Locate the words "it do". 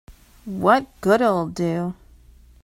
1.49-1.93